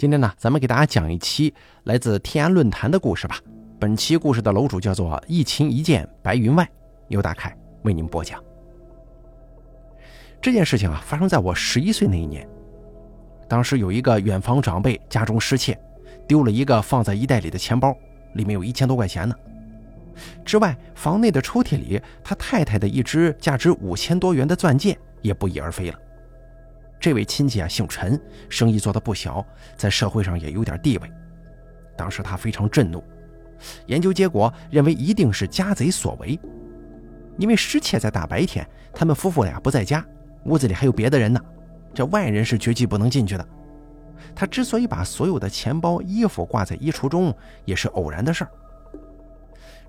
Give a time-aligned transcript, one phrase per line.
[0.00, 1.52] 今天呢，咱们给大家讲一期
[1.84, 3.38] 来自天安论坛的故事吧。
[3.78, 6.66] 本期故事的楼主叫做一琴一剑白云外，
[7.08, 8.42] 由大凯为您播讲。
[10.40, 12.48] 这件事情啊，发生在我十一岁那一年。
[13.46, 15.78] 当时有一个远房长辈家中失窃，
[16.26, 17.94] 丢了一个放在衣袋里的钱包，
[18.32, 19.34] 里面有一千多块钱呢。
[20.46, 25.98] 之外，房内的抽屉里，他太太的一只价值五千多元的钻戒也不翼而飞了。
[27.00, 28.20] 这位亲戚啊，姓陈，
[28.50, 29.44] 生意做得不小，
[29.74, 31.10] 在社会上也有点地位。
[31.96, 33.02] 当时他非常震怒，
[33.86, 36.38] 研究结果认为一定是家贼所为，
[37.38, 40.04] 因为失窃在大白天，他们夫妇俩不在家，
[40.44, 41.40] 屋子里还有别的人呢，
[41.94, 43.48] 这外人是绝技不能进去的。
[44.34, 48.50] 他之所以把所有的钱包、衣服挂在衣橱中，也是偶然的事儿。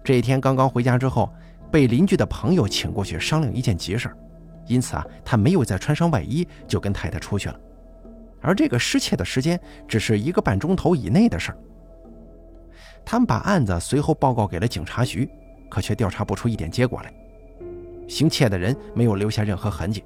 [0.01, 1.31] 这一天刚刚回家之后，
[1.69, 4.17] 被邻居的朋友请过去商量一件急事儿。
[4.67, 7.59] 因此啊，他没有再穿上外衣就跟太太出去了，
[8.41, 11.57] 而这个失窃的时间只是一个半钟头以内的事儿。
[13.03, 15.29] 他们把案子随后报告给了警察局，
[15.69, 17.13] 可却调查不出一点结果来。
[18.07, 20.03] 行窃的人没有留下任何痕迹，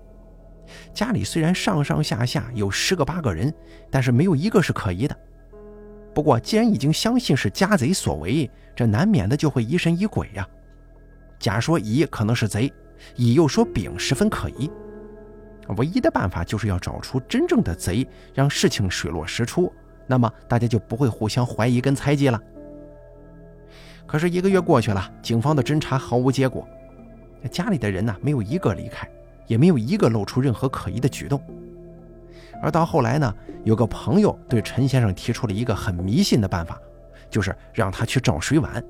[0.94, 3.54] 家里虽然上上下下有十个八个人，
[3.92, 5.18] 但是没有一个是可疑的。
[6.14, 10.48] 不过既然已经相信是家贼所为，这难免的就会疑神疑鬼呀。
[11.38, 12.72] 甲说乙可能是贼。
[13.16, 14.70] 乙又说丙十分可疑，
[15.78, 19.72] 唯一的办法就是要找出真正的贼，让事情水落石出，
[20.08, 22.40] 那么大家就不会互相怀疑跟猜忌了。
[24.06, 26.68] 可是一个月过去了，警方的侦查毫无结果，
[27.52, 29.10] 家里的人呢没有一个离开，
[29.48, 31.42] 也没有一个露出任何可疑的举动。
[32.62, 36.80] 而到后来呢，有个朋友对陈先生提出了一个很迷信的办法，
[37.30, 38.84] 就是让他去找水碗。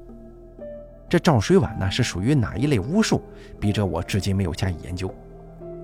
[1.08, 3.22] 这照水碗呢是属于哪一类巫术？
[3.60, 5.14] 笔者我至今没有加以研究。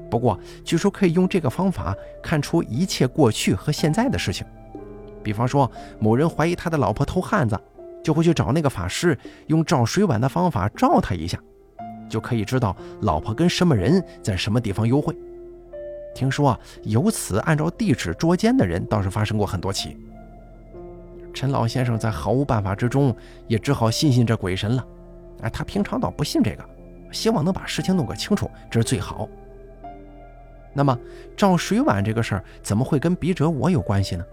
[0.10, 4.46] 不过据说可以用这个方法看出一切过去和现在的事情。
[5.24, 7.58] 比方说，某人怀疑他的老婆偷汉子，
[8.04, 11.40] 就会去找那个法师，用照水碗的方法照他一下，
[12.10, 15.16] 就可以知道老婆跟什么人在什么地方幽会。
[16.14, 19.96] 听说啊，由此按照地址捉奸的人倒是发生过很多起。
[21.34, 23.16] 陈老先生在毫无办法之中，
[23.48, 24.86] 也只好信信这鬼神了。
[25.42, 26.64] 哎，他平常倒不信这个，
[27.12, 29.28] 希望能把事情弄个清楚，这是最好。
[30.74, 30.98] 那么
[31.36, 34.24] 照水碗这个事儿怎么会跟笔者我有关系呢？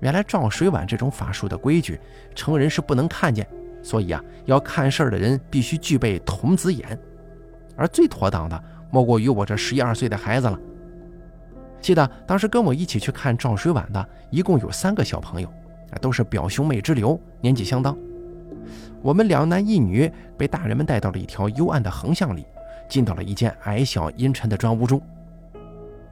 [0.00, 1.98] 原来照水碗这种法术的规矩，
[2.34, 3.46] 成人是不能看见，
[3.82, 6.98] 所以啊，要看事儿的人必须具备童子眼，
[7.76, 10.58] 而最妥当的莫过于我这十一二岁的孩子了。
[11.80, 15.52] 记得当时跟我一起去看照水碗的，一共有三个小朋友，
[16.00, 17.96] 都是表兄妹之流，年纪相当。
[19.02, 22.46] 我们两男一女被大人们带到了一条幽暗的横巷里，
[22.88, 25.00] 进到了一间矮小阴沉的砖屋中。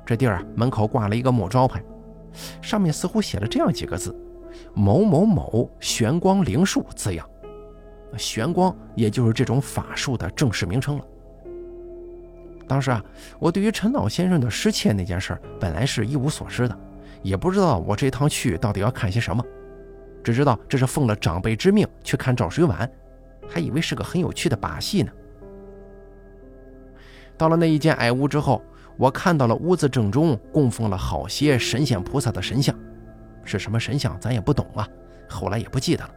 [0.05, 1.83] 这地儿啊，门口挂了一个木招牌，
[2.63, 4.15] 上面似乎写了这样几个字
[4.73, 7.29] ：“某某某玄光灵术”字样。
[8.17, 11.05] 玄光也就是这种法术的正式名称了。
[12.69, 13.05] 当时啊，
[13.39, 16.79] 我对于陈老先生的失窃那件事本来是一无所知的，
[17.23, 19.45] 也不知道我这趟去到底要看些什么。
[20.27, 22.91] 只知道这是奉了长辈之命去看赵水碗，
[23.49, 25.13] 还以为是个很有趣的把戏呢。
[27.39, 28.61] 到了那一间矮屋之后，
[28.97, 32.77] 我看到了屋子正中供奉了好些神仙菩萨的神像，
[33.45, 34.89] 是什么神像咱也不懂啊，
[35.29, 36.11] 后来也不记得了。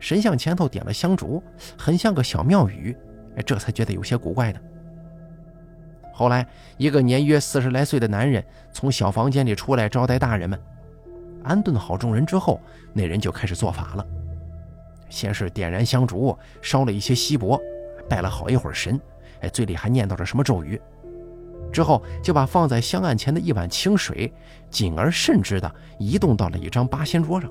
[0.00, 1.42] 神像前头点了香烛，
[1.76, 2.96] 很像个小庙宇，
[3.44, 4.58] 这才觉得有些古怪的。
[6.14, 6.46] 后来，
[6.78, 10.58] 一个年约四十来岁的男人从小房间里出来招待大人们。
[11.42, 12.60] 安顿好众人之后，
[12.92, 14.06] 那人就开始做法了。
[15.08, 17.58] 先是点燃香烛，烧了一些锡箔，
[18.08, 19.00] 拜了好一会儿神，
[19.40, 20.80] 哎，嘴里还念叨着什么咒语。
[21.72, 24.32] 之后就把放在香案前的一碗清水，
[24.70, 27.50] 谨而慎之地移动到了一张八仙桌上。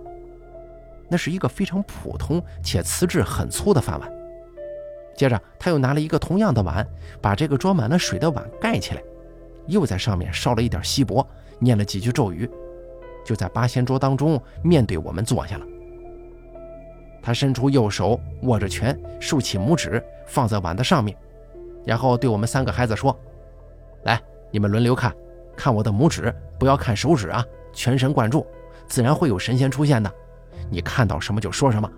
[1.09, 4.11] 那是一个非常普通且瓷质很粗的饭碗。
[5.15, 6.85] 接着他又拿了一个同样的碗，
[7.21, 9.01] 把这个装满了水的碗盖起来，
[9.65, 11.25] 又在上面烧了一点锡箔，
[11.59, 12.49] 念了几句咒语。
[13.27, 15.65] 就在八仙桌当中，面对我们坐下了。
[17.21, 21.17] 他伸出右手握着拳，竖起拇指放在碗的上面，
[21.85, 23.13] 然后对我们三个孩子说
[24.05, 24.17] ：“来，
[24.49, 25.13] 你们轮流看，
[25.57, 28.47] 看我的拇指，不要看手指啊，全神贯注，
[28.87, 30.09] 自然会有神仙出现的。
[30.69, 31.91] 你看到什么就说什么。”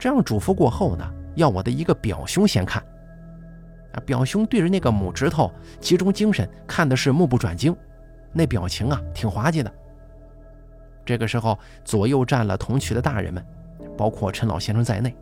[0.00, 2.82] 这样嘱咐过后呢，要我的一个表兄先看。
[3.92, 7.76] 啊，表兄对着那个拇指头集中精神看的是目不转睛。
[8.32, 9.72] 那表情啊，挺滑稽的。
[11.04, 13.44] 这个时候，左右站了同去的大人们，
[13.96, 15.14] 包括陈老先生在内，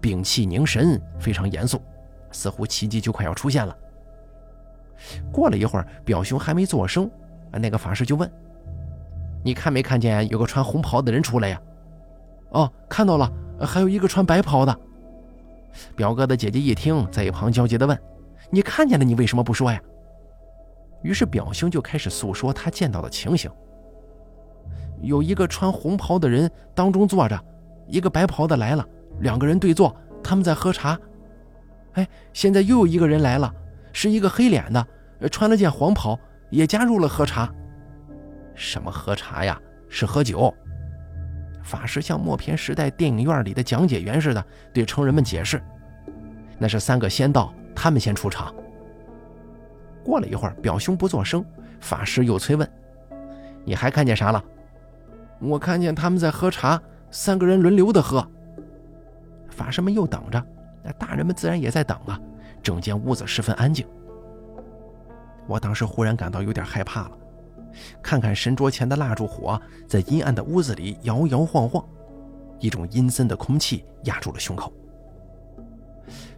[0.00, 1.82] 屏气凝神，非常严肃，
[2.30, 3.76] 似乎奇迹就快要出现了。
[5.32, 7.10] 过了一会儿，表兄还没作声，
[7.52, 8.30] 那个法师就问
[9.42, 11.60] ：“你看没看见有个穿红袍的人出来呀？
[12.50, 13.30] 哦，看到了，
[13.60, 14.80] 还有一个穿白袍的。
[15.96, 18.00] 表哥的姐姐一听，在一旁焦急地问
[18.50, 19.82] ：“你看见了，你为什么不说呀？”
[21.04, 23.48] 于是表兄就开始诉说他见到的情形。
[25.02, 27.38] 有一个穿红袍的人当中坐着，
[27.86, 28.84] 一个白袍的来了，
[29.20, 30.98] 两个人对坐，他们在喝茶。
[31.92, 33.52] 哎，现在又有一个人来了，
[33.92, 34.84] 是一个黑脸的，
[35.30, 36.18] 穿了件黄袍，
[36.48, 37.52] 也加入了喝茶。
[38.54, 39.60] 什么喝茶呀？
[39.90, 40.52] 是喝酒。
[41.62, 44.42] 法师像默片时代电影院里的讲解员似的，
[44.72, 45.62] 对成人们解释
[46.58, 48.54] ：“那是三个仙道，他们先出场。”
[50.04, 51.44] 过了一会儿，表兄不作声，
[51.80, 52.70] 法师又催问
[53.64, 54.44] ：“你还看见啥了？”
[55.40, 56.80] 我看见他们在喝茶，
[57.10, 58.26] 三个人轮流的喝。
[59.50, 60.44] 法师们又等着，
[60.82, 62.20] 那大人们自然也在等啊。
[62.62, 63.86] 整间屋子十分安静。
[65.46, 67.18] 我当时忽然感到有点害怕了，
[68.00, 71.84] 看看神桌前的蜡烛火在阴暗的屋子里摇摇晃晃，
[72.58, 74.72] 一种阴森的空气压住了胸口。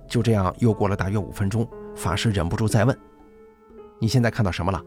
[0.08, 2.98] 就这样，又过了大约五分钟，法师忍不住再问。
[3.98, 4.82] 你现在看到什么了？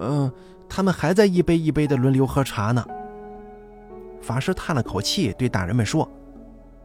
[0.00, 0.32] 嗯，
[0.68, 2.84] 他们还在一杯一杯的轮流喝茶呢。
[4.20, 6.08] 法师叹了口气，对大人们说：“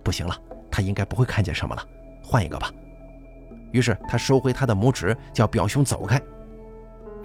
[0.04, 0.36] 不行了，
[0.72, 1.82] 他应该不会看见什么了，
[2.24, 2.72] 换一个吧。”
[3.72, 6.22] 于是他收回他的拇指，叫表兄走开。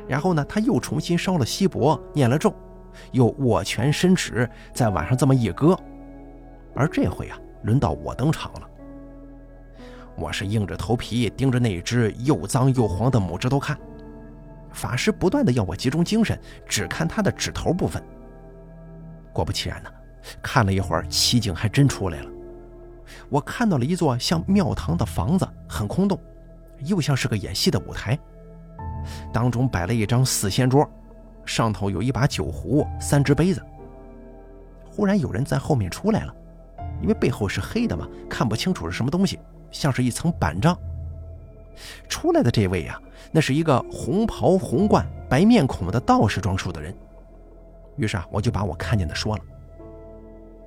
[0.09, 2.53] 然后呢，他又重新烧了锡箔，念了咒，
[3.13, 5.79] 又握拳伸指，在碗上这么一搁。
[6.75, 8.69] 而这回啊，轮到我登场了。
[10.17, 13.79] 我是硬着头皮盯着那只又脏又黄的拇指头看。
[14.73, 18.03] 法师不断的要我集中精神，只看他的指头部分。
[19.33, 19.91] 果不其然呢，
[20.43, 22.31] 看了一会儿，奇景还真出来了。
[23.29, 26.19] 我看到了一座像庙堂的房子，很空洞，
[26.85, 28.19] 又像是个演戏的舞台。
[29.33, 30.89] 当中摆了一张四仙桌，
[31.45, 33.63] 上头有一把酒壶、三只杯子。
[34.91, 36.35] 忽然有人在后面出来了，
[37.01, 39.39] 因为背后是黑的嘛，看不清楚是什么东西，
[39.71, 40.79] 像是一层板障。
[42.09, 43.01] 出来的这位呀。
[43.33, 46.95] 那是一个红袍红冠、白面孔的道士装束的人。
[47.97, 49.43] 于是啊，我就把我看见的说了。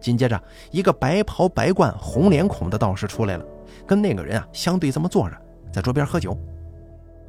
[0.01, 3.45] 紧接着，一个白袍白冠、红脸孔的道士出来了，
[3.87, 5.37] 跟那个人啊相对这么坐着，
[5.71, 6.37] 在桌边喝酒。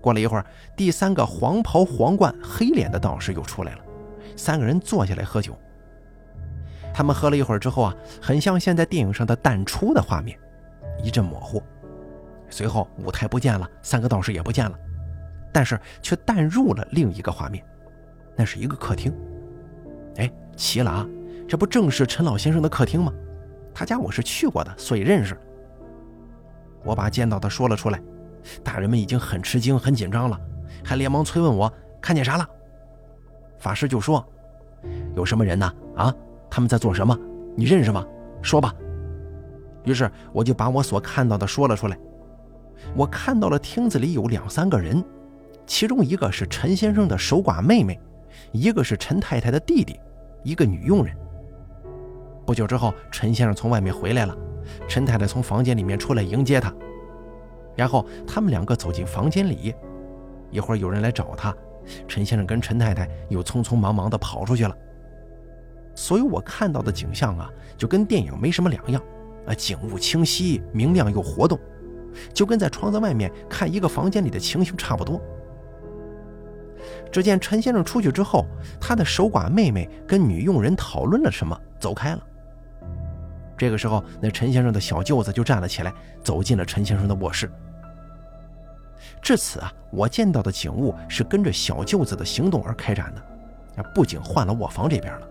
[0.00, 0.44] 过了一会儿，
[0.76, 3.78] 第三个黄袍黄冠、黑脸的道士又出来了，
[4.36, 5.56] 三个人坐下来喝酒。
[6.94, 10.38] 他们喝了一会儿之后啊，很像现在电影上的淡出的画面，
[11.02, 11.62] 一阵模糊。
[12.48, 14.78] 随后舞台不见了，三个道士也不见了。
[15.52, 17.64] 但是却淡入了另一个画面，
[18.36, 19.12] 那是一个客厅。
[20.16, 21.06] 哎，奇了啊！
[21.48, 23.12] 这不正是陈老先生的客厅吗？
[23.74, 25.36] 他家我是去过的，所以认识。
[26.82, 28.00] 我把见到的说了出来，
[28.64, 30.40] 大人们已经很吃惊、很紧张了，
[30.84, 32.48] 还连忙催问我看见啥了。
[33.58, 34.26] 法师就说
[35.14, 35.72] ：“有什么人呢？
[35.96, 36.14] 啊，
[36.50, 37.18] 他们在做什么？
[37.54, 38.06] 你认识吗？
[38.42, 38.74] 说吧。”
[39.84, 41.98] 于是我就把我所看到的说了出来。
[42.94, 45.04] 我看到了厅子里有两三个人。
[45.66, 47.98] 其中一个是陈先生的守寡妹妹，
[48.52, 49.98] 一个是陈太太的弟弟，
[50.44, 51.14] 一个女佣人。
[52.46, 54.36] 不久之后，陈先生从外面回来了，
[54.86, 56.72] 陈太太从房间里面出来迎接他，
[57.74, 59.74] 然后他们两个走进房间里。
[60.52, 61.52] 一会儿有人来找他，
[62.06, 64.74] 陈先生跟陈太太又匆匆忙忙地跑出去了。
[65.96, 69.02] 所以我看到的景象啊，就跟电影没什么两样，
[69.46, 71.58] 啊，景物清晰、明亮又活动，
[72.32, 75.20] 就跟在窗子外面看一个房间里的情形差不多。
[77.10, 78.44] 只见陈先生出去之后，
[78.80, 82.22] 他的守寡妹妹跟女佣人讨论了什么，走开了。
[83.56, 87.50] 这个时候，那陈先生的小舅子就站了起来，走进了陈先生的卧室。
[89.22, 95.28] 至此啊，我见到的景物是跟着小舅子的行动而开展的，啊，不仅换了卧房这边了。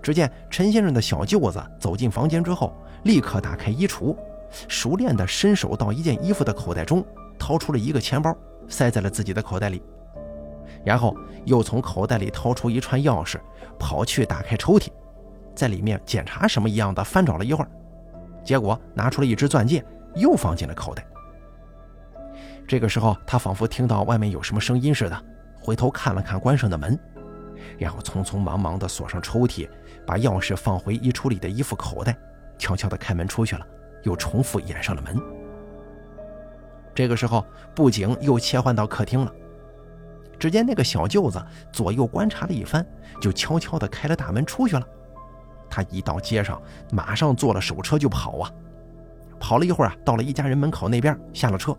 [0.00, 4.16] 只见陈先生的小舅子走进房间之后，立刻打开衣橱，
[4.66, 7.04] 熟练地伸手到一件衣服的口袋中，
[7.38, 8.34] 掏出了一个钱包，
[8.68, 9.82] 塞在了自己的口袋里。
[10.84, 13.38] 然后又从口袋里掏出一串钥匙，
[13.78, 14.88] 跑去打开抽屉，
[15.54, 17.70] 在里面检查什么一样的翻找了一会儿，
[18.44, 19.84] 结果拿出了一只钻戒，
[20.14, 21.04] 又放进了口袋。
[22.66, 25.24] 这个时候，他仿佛听到外面有什么声音似的，
[25.60, 26.98] 回头看了看关上的门，
[27.78, 29.68] 然后匆匆忙忙地锁上抽屉，
[30.06, 32.16] 把钥匙放回衣橱里的衣服口袋，
[32.58, 33.66] 悄悄地开门出去了，
[34.02, 35.18] 又重复掩上了门。
[36.94, 37.44] 这个时候，
[37.74, 39.32] 布景又切换到客厅了。
[40.38, 42.86] 只见那个小舅子左右观察了一番，
[43.20, 44.86] 就悄悄地开了大门出去了。
[45.68, 46.60] 他一到街上，
[46.92, 48.52] 马上坐了手车就跑啊！
[49.40, 51.76] 跑了一会儿啊，到了一家人门口那边下了车。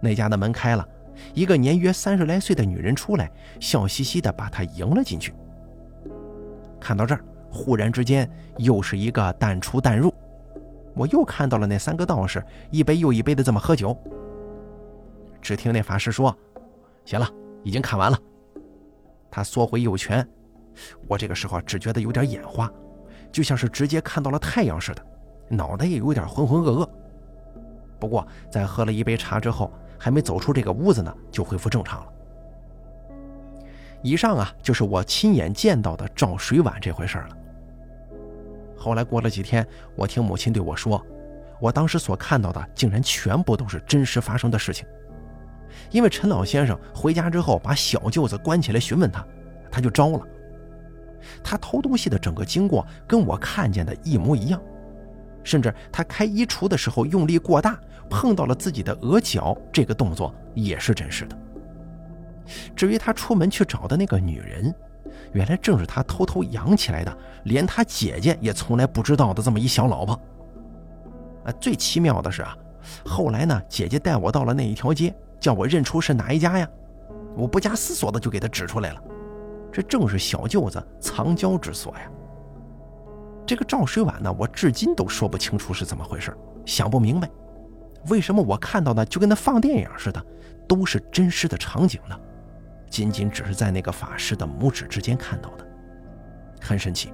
[0.00, 0.86] 那家的门开了，
[1.34, 5.34] 一个年约三十来岁的女人出来，笑嘻嘻地把他迎了进去。
[6.80, 10.12] 看到这儿，忽然之间又是一个淡出淡入，
[10.94, 13.96] 我又看到了那三个道士一杯又一杯的这么喝酒。
[15.40, 16.36] 只听那法师说
[17.04, 17.28] ：“行了，
[17.62, 18.18] 已经看完了。”
[19.30, 20.26] 他缩回右拳，
[21.08, 22.70] 我这个时候只觉得有点眼花，
[23.30, 25.06] 就像是直接看到了太阳似的，
[25.48, 26.88] 脑袋也有点浑浑噩噩。
[27.98, 32.12] 不过在喝了一杯茶之后，还没走出这个屋子呢，就恢复正常了。
[34.02, 37.28] 以上啊，就是我亲眼见到的照水碗这回事了。
[38.76, 41.00] 后来过了几天，我听母亲对我说，
[41.60, 44.84] 我当时所看到的竟然全部都是真实发生的事情。
[45.90, 49.24] 因为陈老先生回家之后把小舅子关起来询问他，
[49.70, 50.26] 他就招了。
[51.42, 54.60] 他偷东西的整个经过跟我看见的一模一样，
[55.44, 57.78] 甚至他开衣橱的时候用力过大，
[58.10, 61.38] 碰到了自己的额角，这个动作也是真实的。
[62.74, 64.74] 至于他出门去找的那个女人，
[65.32, 70.20] 原来正是他偷偷养起来的，连他姐姐也从来不知道的这么一小老婆。
[71.44, 72.56] 啊，最奇妙的是啊，
[73.04, 75.14] 后来呢，姐姐带我到了那一条街。
[75.42, 76.68] 叫我认出是哪一家呀？
[77.34, 79.02] 我不加思索的就给他指出来了，
[79.72, 82.08] 这正是小舅子藏娇之所呀。
[83.44, 86.32] 这个赵水碗呢，我至今都说不清楚是怎么回事，
[86.64, 87.28] 想不明白，
[88.08, 90.24] 为什么我看到的就跟那放电影似的，
[90.68, 92.16] 都是真实的场景呢？
[92.88, 95.66] 仅仅只是在那个法师的拇指之间看到的，
[96.60, 97.12] 很神奇。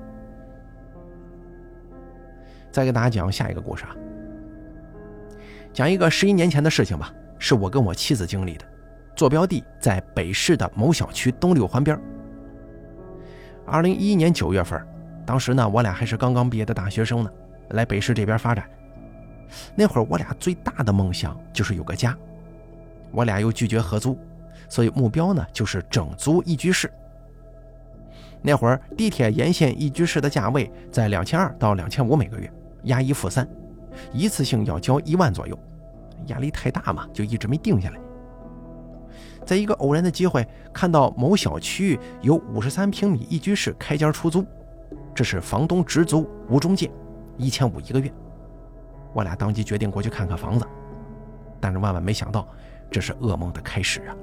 [2.71, 3.97] 再给大家讲下一个故事啊，
[5.73, 7.11] 讲一个十一年前的事情吧。
[7.39, 8.65] 是我跟我妻子经历的，
[9.15, 11.99] 坐标地在北市的某小区东六环边。
[13.65, 14.81] 二零一一年九月份，
[15.27, 17.31] 当时呢，我俩还是刚刚毕业的大学生呢，
[17.71, 18.65] 来北市这边发展。
[19.75, 22.17] 那会儿我俩最大的梦想就是有个家，
[23.11, 24.19] 我俩又拒绝合租，
[24.69, 26.91] 所以目标呢就是整租一居室。
[28.41, 32.51] 那会儿地铁沿线一居室的价位在两千二到两千五每个月，
[32.85, 33.49] 押一付三，
[34.13, 35.59] 一次性要交一万左右。
[36.27, 37.99] 压力太大嘛，就一直没定下来。
[39.47, 44.45] 在一个偶然的机会，看到某小区有五十三平米一居室开间出租，
[45.15, 46.91] 这是房东直租无中介，
[47.37, 48.13] 一千五一个月。
[49.15, 50.67] 我俩当即决定过去看看房子，
[51.59, 52.47] 但是万万没想到，
[52.91, 54.15] 这是噩梦的开始啊！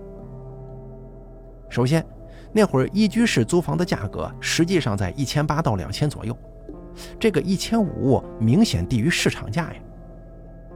[1.70, 2.06] 首先，
[2.54, 6.38] 那会儿一居室租房的价格实际上在一千八到两千左右，
[7.20, 9.82] 这个一千五明显低于市场价呀。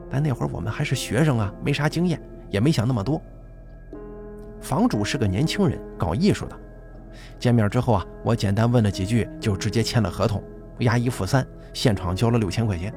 [0.09, 3.21] 但那会儿我们还是学生啊，没啥经验，也没想那么多。
[4.61, 6.59] 房主是个年轻人，搞艺术的。
[7.37, 10.43] 见面之后啊，我简单问了几句，就直接签了合同，
[10.79, 12.93] 押一付三，现场交了六千块钱。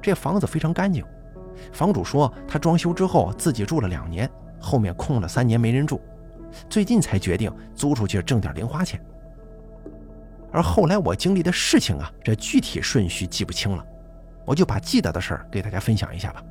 [0.00, 1.04] 这房子非常干净，
[1.72, 4.28] 房主说他装修之后自己住了两年，
[4.60, 6.00] 后面空了三年没人住，
[6.68, 9.00] 最近才决定租出去挣点零花钱。
[10.50, 13.86] 而后来我经历的事情啊，这具体顺序记不清了。
[14.44, 16.42] 我就把记得的事儿给大家分享一下吧。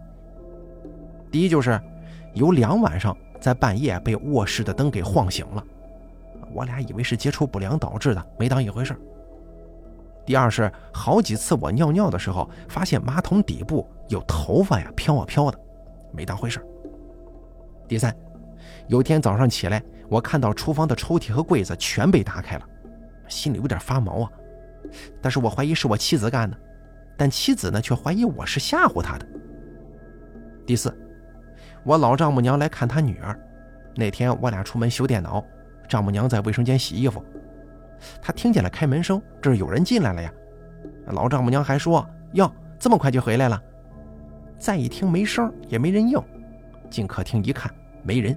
[1.31, 1.79] 第一就是，
[2.33, 5.63] 有两晚上在半夜被卧室的灯给晃醒了，
[6.53, 9.00] 我俩以为是接触不良导致的，没当一回事儿
[10.25, 15.60] 第二是好几次我尿尿的时候，发现马桶底部有头发呀飘啊飘的，
[16.12, 16.65] 没当回事儿
[17.88, 18.15] 第三，
[18.88, 22.65] 有天早上起来，我看到厨房的抽屉和柜子全被打开了，
[23.27, 24.31] 心里有点发毛啊，
[25.21, 26.57] 但是我怀疑是我妻子干的。
[27.22, 29.28] 但妻子呢，却怀疑我是吓唬她的。
[30.66, 30.92] 第四，
[31.84, 33.40] 我老丈母娘来看她女儿，
[33.96, 35.46] 那天我俩出门修电脑，
[35.88, 37.24] 丈母娘在卫生间洗衣服，
[38.20, 40.34] 她听见了开门声，这是有人进来了呀。
[41.10, 43.62] 老丈母娘还说：“哟，这么快就回来了。”
[44.58, 46.20] 再一听没声，也没人应，
[46.90, 48.36] 进客厅一看，没人。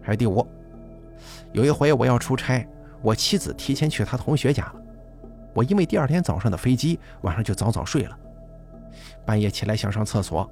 [0.00, 0.46] 还有第五，
[1.52, 2.66] 有一回我要出差，
[3.02, 4.74] 我妻子提前去她同学家了。
[5.54, 8.18] 我因为第二天早上的飞机，晚上就早早睡了。
[9.24, 10.48] 半夜起来想上厕所，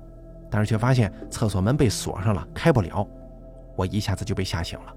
[0.50, 3.06] 但是却发现厕所门被锁上了，开不了。
[3.76, 4.94] 我一下子就被吓醒了，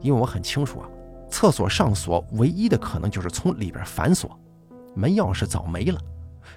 [0.00, 0.88] 因为我很清楚啊，
[1.30, 4.38] 厕所上锁唯一的可能就是从里边反锁，
[4.94, 5.98] 门钥匙早没了，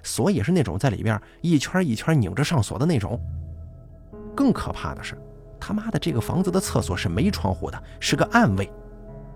[0.04, 3.20] 锁也是那种在里边一圈一圈拧着上锁的那种。
[4.36, 5.18] 更可怕的是，
[5.60, 8.70] 他妈的这个房子的厕所是没窗户的，是个暗卫，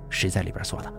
[0.09, 0.93] 谁在里边锁的？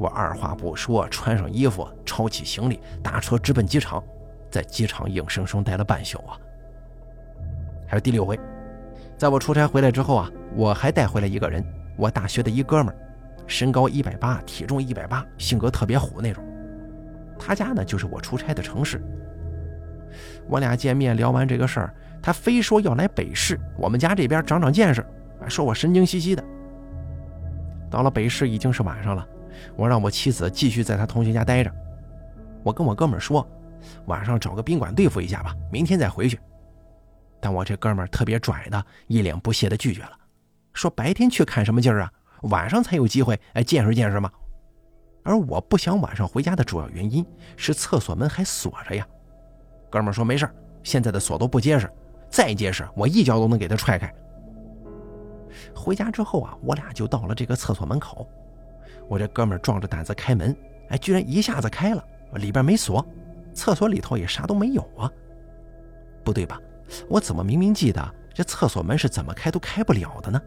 [0.00, 4.02] 我二话不说，穿上衣服，抄起行李，打车直奔机场，
[4.50, 6.40] 在机场硬生生待了半宿啊。
[7.86, 8.40] 还有第六回，
[9.18, 11.62] 在我出差回来之后啊，我还带回来一个人，
[11.98, 12.96] 我大学的一哥们儿，
[13.46, 16.42] 身高一百八，体重一百八，性格特别虎那种。
[17.38, 19.02] 他家呢就是我出差的城市。
[20.48, 25.04] 我俩见面聊完这个事儿，他非说要来北市，我们家这边长长见识，
[25.46, 26.42] 说我神经兮兮的。
[27.90, 29.28] 到了北市已经是晚上了，
[29.76, 31.72] 我让我妻子继续在他同学家待着。
[32.62, 33.46] 我跟我哥们说，
[34.06, 36.38] 晚上找个宾馆对付一下吧，明天再回去。
[37.40, 40.12] 但我这哥们特别拽的，一脸不屑的拒绝了，
[40.74, 44.30] 说白天去看什么劲儿啊，晚上才有机会哎见识见识嘛。
[45.22, 47.24] 而我不想晚上回家的主要原因
[47.56, 49.06] 是厕所门还锁着呀。
[49.90, 50.48] 哥们说没事
[50.82, 51.90] 现在的锁都不结实，
[52.30, 54.12] 再结实我一脚都能给他踹开。
[55.74, 58.28] 回家之后啊，我俩就到了这个厕所门口，
[59.10, 60.56] 我这哥们壮着胆子开门，
[60.90, 63.04] 哎，居然一下子开了，里边没锁，
[63.52, 65.10] 厕所里头也啥都没有啊。
[66.22, 66.60] 不对吧？
[67.08, 70.40] 我怎么明明记得这厕所门是怎么开都开不了的呢？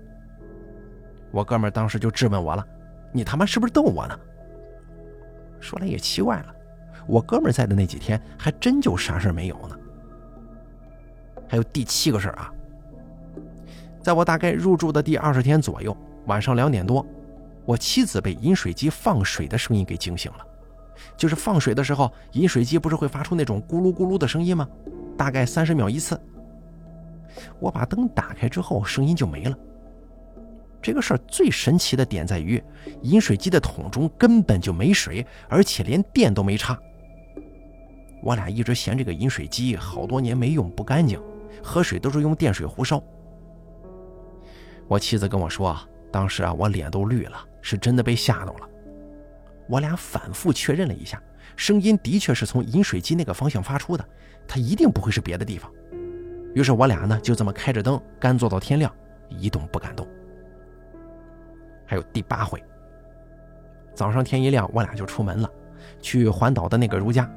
[1.30, 2.66] 我哥们当时就质问我了
[3.12, 4.18] ：“你他妈是不是逗我呢？”
[5.60, 6.56] 说来也奇怪了，
[7.06, 9.78] 我哥们在的那几天还真就啥事没有呢。
[11.50, 12.50] 还有第七个事儿啊，
[14.02, 15.96] 在我大概入住的第二十天左右，
[16.28, 17.06] 晚上两点多，
[17.66, 20.46] 我妻子被饮水机放水的声音给惊醒了。
[21.18, 24.68] 就是放水的时候，饮水机不是会发出那种咕噜咕噜的声音吗？
[25.18, 26.20] 大概三十秒一次。
[27.60, 29.58] 我把灯打开之后，声音就没了。
[30.82, 32.62] 这个事儿最神奇的点在于，
[33.04, 36.78] 饮水机的桶中根本就没水，而且连电都没插。
[38.22, 41.22] 我俩一直嫌这个饮水机好多年没用，不干净，
[41.64, 43.02] 喝水都是用电水壶烧。
[44.88, 45.78] 我妻子跟我说，
[46.12, 48.70] 当时啊，我脸都绿了，是真的被吓到了。
[49.68, 51.20] 我俩反复确认了一下，
[51.56, 54.06] 声音的确是从饮水机那个方向发出的，
[54.48, 55.72] 它一定不会是别的地方。
[56.54, 58.94] 于是我俩呢就这么开着灯，干坐到天亮，
[59.30, 60.08] 一动不敢动。
[61.86, 62.62] 还有第八回，
[63.96, 65.50] 早上天一亮，我俩就出门了，
[66.02, 67.28] 去环岛的那个如家。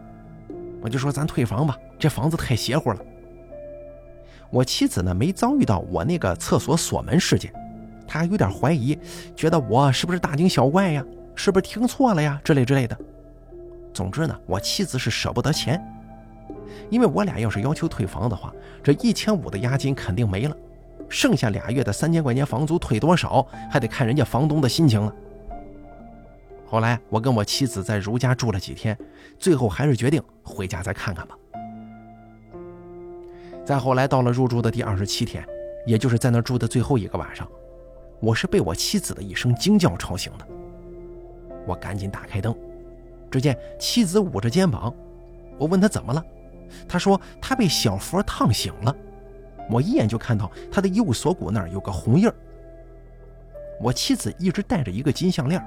[0.82, 3.00] 我就说咱退房吧，这房子太邪乎了。
[4.50, 7.52] 我妻子呢没遭遇到我那个厕所锁门事件，
[8.06, 8.98] 她有点怀疑，
[9.34, 12.96] 觉得我是不是大惊小怪呀，是不是听错了呀之类之类的。
[13.92, 15.82] 总之呢，我妻子是舍不得钱，
[16.90, 18.52] 因为我俩要是要求退房的话，
[18.82, 20.56] 这一千五的押金肯定没了。
[21.08, 25.14] 剩下俩月的三千块钱房租退多少，还得看人家房东的心情了。
[26.66, 28.98] 后来我跟我妻子在如家住了几天，
[29.38, 31.36] 最后还是决定回家再看看吧。
[33.64, 35.46] 再后来到了入住的第二十七天，
[35.86, 37.48] 也就是在那住的最后一个晚上，
[38.20, 40.46] 我是被我妻子的一声惊叫吵醒的。
[41.66, 42.56] 我赶紧打开灯，
[43.30, 44.94] 只见妻子捂着肩膀，
[45.58, 46.24] 我问她怎么了，
[46.88, 48.94] 她说她被小佛烫醒了。
[49.68, 52.34] 我一眼就看到她的右锁骨那儿有个红印儿。
[53.80, 55.62] 我妻子一直戴着一个金项链，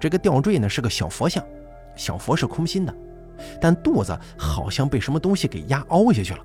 [0.00, 1.44] 这个吊坠呢是个小佛像，
[1.94, 2.94] 小佛是空心的，
[3.60, 6.44] 但肚子好像被什么东西给压凹下去了。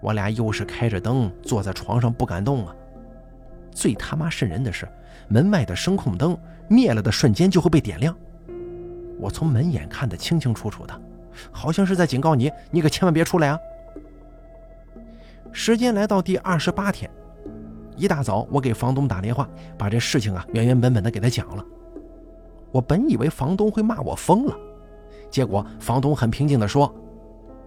[0.00, 2.74] 我俩又是开着灯坐在床上不敢动啊。
[3.72, 4.86] 最他妈瘆人的是，
[5.28, 8.14] 门外的声控灯灭了的瞬间就会被点亮，
[9.18, 11.00] 我从门眼看得清清楚楚的，
[11.50, 13.58] 好像是在警告你，你可千万别出来啊。
[15.52, 17.10] 时间来到第二十八天，
[17.96, 21.64] 一大早我给房东打电话，把这事情啊原原本本的给他讲了。
[22.70, 24.56] 我本以为房东会骂我疯了，
[25.30, 26.92] 结果房东很平静的说：“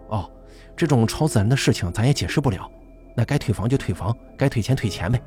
[0.09, 0.27] 哦，
[0.75, 2.67] 这种超自然的事情咱也解释不了，
[3.15, 5.21] 那该退房就退房，该退钱退钱呗。”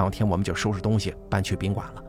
[0.00, 2.02] 当天我们就收拾东西搬去宾馆了。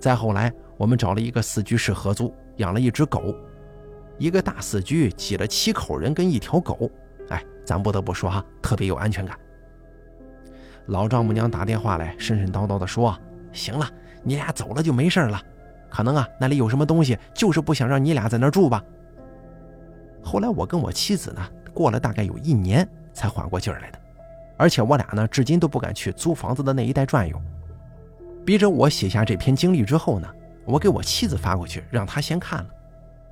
[0.00, 3.36] 再后来，我们找了一个四居室合租，养了一只狗，
[4.16, 6.90] 一个大四居挤了七口人跟一条狗。
[7.28, 9.38] 哎，咱不得不说哈，特别有安全感。
[10.86, 13.14] 老丈母娘打电话来，神神叨叨的说
[13.52, 13.86] ：“行了，
[14.22, 15.38] 你俩走了就没事了。
[15.90, 18.82] 可能啊，那里有什么东西，就是不想让你俩在那住吧。”
[20.24, 23.98] 后来我跟我妻子呢，过了大概有一年才缓过劲儿来的，
[24.62, 27.36] 而且我俩呢，至今都不敢去租房子的那一带转悠。
[28.46, 30.28] 逼着我写下这篇经历之后呢，
[30.64, 32.70] 我给我妻子发过去，让她先看了。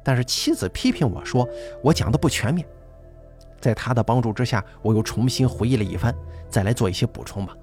[0.02, 1.48] 但是妻子批评我说，
[1.84, 2.66] 我讲的不全面。
[3.60, 6.12] 在他的帮助之下，我又重新回忆了一番，
[6.48, 7.56] 再来做一些补充吧。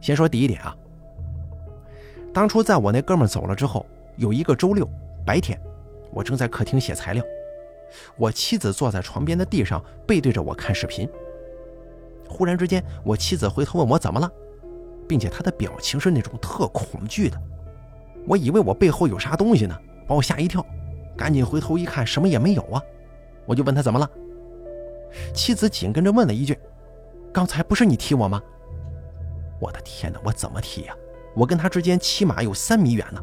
[0.00, 0.76] 先说第一点啊，
[2.34, 4.84] 当初在我那哥们走了之后，有一个周六
[5.24, 5.56] 白天，
[6.10, 7.22] 我正在客厅写材料，
[8.16, 11.08] 我妻子坐在床边的地上，背对着我看视频。
[12.28, 14.30] 忽然之间，我妻子回头问我怎么了，
[15.08, 17.40] 并且她的表情是那种特恐惧的，
[18.26, 20.64] 我以为我背后有啥东西呢，把我吓一跳，
[21.16, 22.82] 赶紧回头一看，什么也没有啊，
[23.46, 24.08] 我就问他怎么了。
[25.32, 26.58] 妻子紧跟着问了一句
[27.32, 28.42] ：“刚才不是你踢我吗？”
[29.58, 30.94] 我的天哪，我怎么踢呀？
[31.34, 33.22] 我跟他之间起码有三米远呢。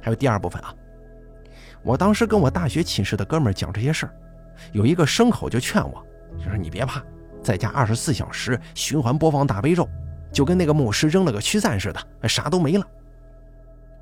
[0.00, 0.74] 还有第二部分啊，
[1.82, 4.14] 我当时跟我大学寝室的哥们讲这些事儿，
[4.72, 6.04] 有一个牲口就劝我，
[6.38, 7.02] 就说你别怕，
[7.44, 9.86] 在家二十四小时循环播放大悲咒，
[10.32, 12.86] 就跟那个牧师扔了个驱散似的，啥都没了。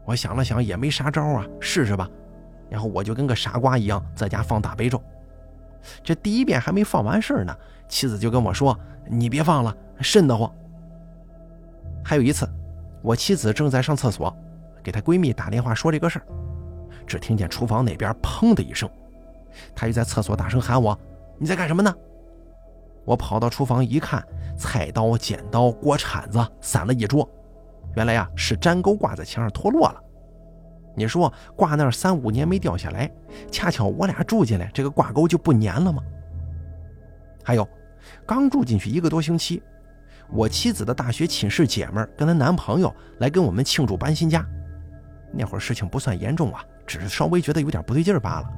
[0.04, 2.08] 我想了想，也没啥招啊，试试吧。
[2.70, 5.02] 然后我就跟个傻瓜一样在家放大悲咒。
[6.02, 7.54] 这第一遍还没放完事呢，
[7.88, 8.78] 妻子就跟我说
[9.10, 10.50] ：“你别放了，瘆得慌。”
[12.04, 12.48] 还有一次，
[13.02, 14.34] 我妻子正在上厕所，
[14.82, 16.26] 给她闺蜜打电话说这个事儿，
[17.06, 18.88] 只听见厨房那边砰的一声，
[19.74, 20.96] 她又在厕所大声喊我
[21.38, 21.92] ：“你在干什么呢？”
[23.04, 24.24] 我跑到厨房一看，
[24.56, 27.28] 菜刀、剪刀、锅铲子散了一桌，
[27.96, 30.00] 原来呀是粘钩挂在墙上脱落了。
[30.94, 33.10] 你说挂那儿三五年没掉下来，
[33.50, 36.02] 恰巧我俩住进来，这个挂钩就不粘了吗？
[37.42, 37.66] 还有，
[38.26, 39.62] 刚住进去一个多星期，
[40.30, 44.46] 我妻子的大学寝室姐们跟她男朋友来跟我们庆祝搬新家。
[45.32, 48.50] 那会儿事情不算严重啊，只是稍微觉得有点不对劲儿罢了。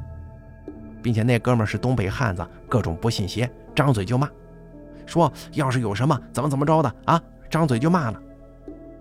[1.00, 4.28] 并且那哥们是东北汉子，各种不信邪，张嘴就骂，
[5.06, 8.20] 说要是有什么怎么怎么着的啊，张嘴就骂了。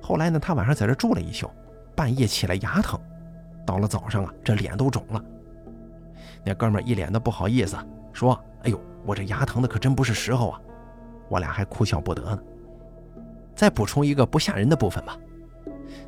[0.02, 1.50] 后来呢，他晚上在这住了一宿，
[1.96, 3.00] 半夜起来牙疼。
[3.66, 5.24] 到了早上啊，这脸都肿了。
[6.44, 7.78] 那哥们一脸的不好意思，
[8.12, 10.60] 说：“哎呦，我这牙疼的可真不是时候啊！”
[11.30, 12.40] 我俩还哭笑不得呢。
[13.56, 15.18] 再补充一个不吓人的部分吧。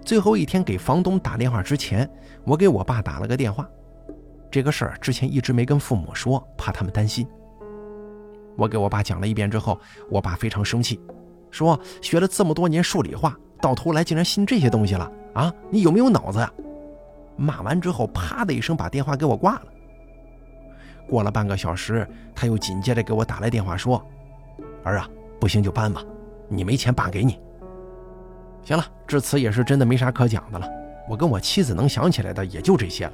[0.03, 2.09] 最后一天给房东打电话之前，
[2.43, 3.65] 我给我爸打了个电话。
[4.51, 7.25] 这个事儿之前一直没跟父母说，怕他们担心。
[8.57, 10.99] 我给我爸讲了一遍之后，我爸非常生气，
[11.51, 15.53] 说：“学了这么多年数理化，到头来竟然信这些东西了啊？
[15.69, 16.51] 你有没有脑子呀？”
[17.37, 19.65] 骂完之后，啪的一声把电话给我挂了。
[21.07, 24.01] 过了半个小时，他又紧接着给我打来电话说
[24.83, 26.01] ：“儿啊，不行就搬吧，
[26.47, 27.39] 你没钱爸给你。”
[28.63, 30.67] 行了，至此也是真的没啥可讲的了。
[31.07, 33.13] 我跟我妻子能想起来的也就这些了。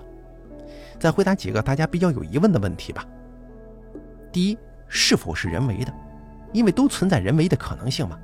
[0.99, 3.05] 再回答几个大家比较有疑问的问题吧。
[4.31, 4.57] 第一，
[4.93, 5.93] 是否是人为的？
[6.51, 8.19] 因为都存在人为的可能性嘛。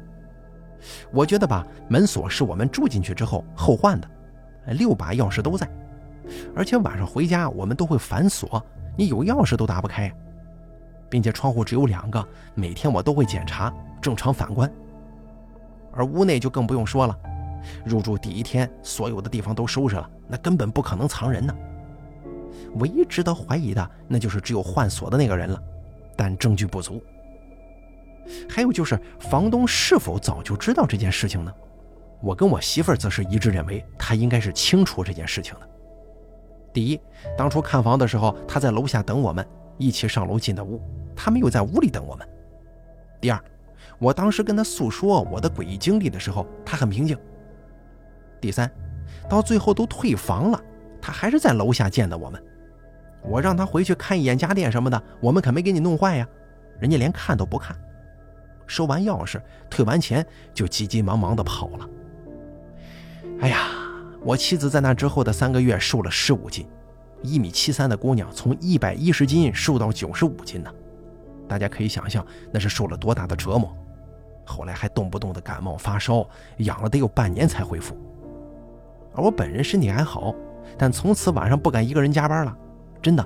[1.11, 4.07] 我觉得吧，门锁是我们住进去之后后换的，
[4.73, 5.67] 六把钥匙都在。
[6.53, 8.61] 而且晚上回家我们都会反锁，
[8.97, 10.13] 你有钥匙都打不开，
[11.09, 14.69] 并且窗户只有两个，每天我都会检查，正常反关。
[15.93, 17.17] 而屋内就更不用说了，
[17.85, 21.55] 入住第一天所有的地方都收拾了，那根本不可能藏人呢。
[22.75, 25.63] 唯一值得怀疑的，那就是只有换锁的那个人了，
[26.17, 27.01] 但证据不足。
[28.49, 31.53] 还有就是房东是否早就知道这件事情呢？
[32.21, 35.69] 我跟我媳妇儿则是一致认为，他应该是清楚这件事情的。
[36.73, 36.99] 第一，
[37.37, 40.81] 当初看房的时候，他在楼下等我们，一起上楼进的屋，
[41.15, 42.27] 他没有在屋里等我们。
[43.21, 43.41] 第二，
[43.99, 47.17] 我当时跟他诉说我的诡异经历的时候，他很平静。
[48.41, 48.69] 第三，
[49.29, 50.61] 到最后都退房了，
[51.01, 52.43] 他还是在楼下见的我们。
[53.23, 56.27] 我让他回去看一眼家电什么的，我们可没给你弄坏呀，
[56.79, 57.75] 人家连看都不看，
[58.65, 61.89] 收完钥匙，退完钱就急急忙忙的跑了。
[63.41, 63.57] 哎呀！
[64.23, 66.67] 我妻子在那之后的三个月瘦了十五斤，
[67.21, 70.69] 一米七三的姑娘从一百一十斤瘦到九十五斤呢，
[71.47, 73.73] 大家可以想象那是受了多大的折磨。
[74.43, 76.27] 后来还动不动的感冒发烧，
[76.57, 77.95] 养了得有半年才恢复。
[79.13, 80.33] 而我本人身体还好，
[80.77, 82.57] 但从此晚上不敢一个人加班了，
[83.01, 83.25] 真的，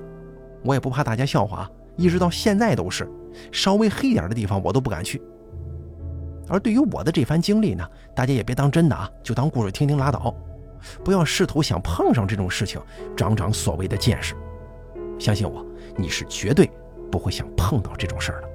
[0.63, 3.09] 我也不怕大家笑话，一直到现在都是，
[3.51, 5.21] 稍微黑点的地方我都不敢去。
[6.47, 10.35] 而对于我的这番经历呢，大家也别当真的啊，就当故事听听拉倒。
[11.03, 12.81] 不要试图想碰上这种事情，
[13.15, 14.35] 长长所谓的见识。
[15.19, 16.69] 相信我，你是绝对
[17.11, 18.49] 不会想碰到这种事儿的。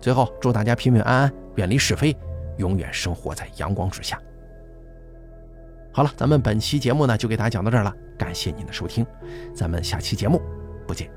[0.00, 2.16] 最后，祝大家平平安安，远离是非，
[2.56, 4.20] 永远生活在阳光之下。
[5.94, 7.94] 好了，咱们本期节目呢，就给大家讲到这儿了。
[8.18, 9.06] 感谢您的收听，
[9.54, 10.42] 咱们下期节目
[10.88, 11.08] 不见